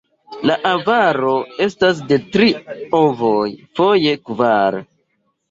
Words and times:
La 0.49 0.53
ovaro 0.69 1.33
estas 1.65 1.99
de 2.13 2.17
tri 2.37 2.49
ovoj, 3.01 3.45
foje 3.83 4.17
kvar. 4.33 4.81